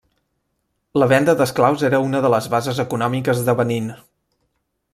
La 1.01 1.07
venda 1.11 1.35
d'esclaus 1.41 1.83
era 1.91 2.01
una 2.05 2.21
de 2.25 2.31
les 2.35 2.47
bases 2.53 2.81
econòmiques 2.85 3.45
de 3.51 3.59
Benín. 3.61 3.93